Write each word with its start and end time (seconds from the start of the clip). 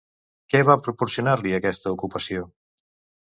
Què 0.53 0.61
va 0.69 0.77
proporcionar-li 0.87 1.53
aquesta 1.57 1.93
ocupació? 1.97 2.47